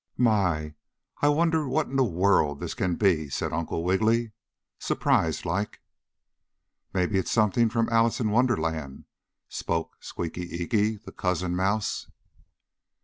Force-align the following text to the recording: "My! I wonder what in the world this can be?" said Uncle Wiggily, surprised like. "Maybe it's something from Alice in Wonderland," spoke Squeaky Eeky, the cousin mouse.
"My! 0.17 0.73
I 1.21 1.27
wonder 1.27 1.69
what 1.69 1.85
in 1.85 1.95
the 1.95 2.03
world 2.03 2.59
this 2.59 2.73
can 2.73 2.95
be?" 2.95 3.29
said 3.29 3.53
Uncle 3.53 3.83
Wiggily, 3.83 4.31
surprised 4.79 5.45
like. 5.45 5.79
"Maybe 6.91 7.19
it's 7.19 7.29
something 7.29 7.69
from 7.69 7.87
Alice 7.89 8.19
in 8.19 8.31
Wonderland," 8.31 9.05
spoke 9.47 9.97
Squeaky 9.99 10.49
Eeky, 10.59 10.95
the 11.03 11.11
cousin 11.11 11.55
mouse. 11.55 12.07